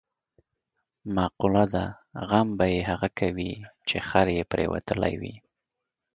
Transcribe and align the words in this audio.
مقوله 1.15 1.65
ده: 1.73 1.85
غم 2.29 2.47
به 2.57 2.65
یې 2.73 2.79
هغه 2.89 3.09
کوي، 3.19 3.51
چې 3.87 3.95
خر 4.07 4.27
یې 4.35 4.43
پرېوتلی 4.51 5.13
وي. 5.21 5.35